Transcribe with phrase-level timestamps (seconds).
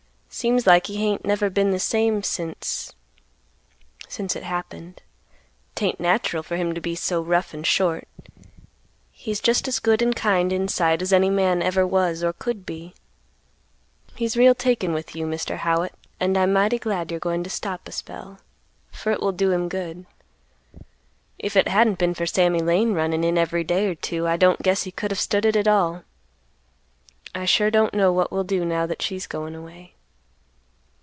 [0.33, 5.01] Seems like he ain't never been the same since—since—it happened.
[5.75, 8.07] 'Tain't natural for him to be so rough and short;
[9.11, 12.93] he's just as good and kind inside as any man ever was or could be.
[14.15, 15.57] He's real taken with you, Mr.
[15.57, 18.39] Howitt, and I'm mighty glad you're goin' to stop a spell,
[18.89, 20.05] for it will do him good.
[21.39, 24.63] If it hadn't been for Sammy Lane runnin' in every day or two, I don't
[24.63, 26.03] guess he could have stood it at all.
[27.35, 29.95] I sure don't know what we'll do now that she's goin' away.